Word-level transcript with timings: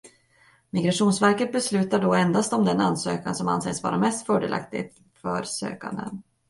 Migrationsverket 0.71 1.51
beslutar 1.51 1.99
då 1.99 2.13
endast 2.13 2.53
om 2.53 2.65
den 2.65 2.81
ansökan 2.81 3.35
som 3.35 3.47
anses 3.47 3.83
vara 3.83 3.97
mest 3.97 4.25
fördelaktigt 4.25 4.97
för 5.13 5.43
sökanden. 5.43 6.23